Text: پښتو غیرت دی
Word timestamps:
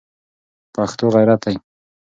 پښتو 0.75 1.05
غیرت 1.15 1.41
دی 1.45 1.55